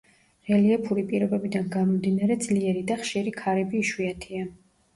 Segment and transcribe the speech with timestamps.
[0.51, 4.53] რელიეფური პირობებიდან გამომდინარე ძლიერი და ხშირი ქარები იშვიათია.